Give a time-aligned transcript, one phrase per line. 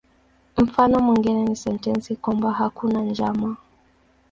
[0.57, 3.55] Mfano mwingine ni sentensi kwamba "hakuna njama".